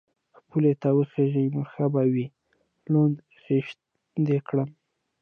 [0.33, 2.25] _که پولې ته وخېژې نو ښه به وي،
[2.91, 3.77] لوند خيشت
[4.27, 4.69] دې کړم.